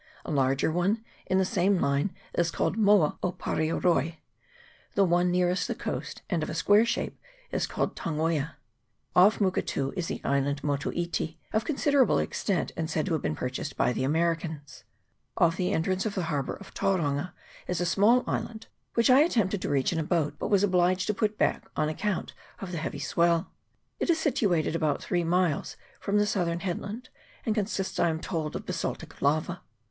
[0.25, 4.15] A larger one in the same line is called Moa Opareoroi.
[4.95, 8.55] The one nearest the coast, and of a square shape, is called Tangoia.
[9.15, 13.35] Off Muketu is the island Motu iti, of considerable extent, and said to have been
[13.35, 14.85] purchased by the Americans.
[15.37, 17.33] Off the entrance of the harbour of Tauranga
[17.67, 18.65] is a small island,
[18.95, 21.89] which I attempted to reach in a boat, but was obliged to put back on
[21.89, 23.51] account of the heavy swell.
[23.99, 27.09] It is situated about three miles from the southern headland,
[27.45, 29.61] and con sists, I am told, of basaltic lava.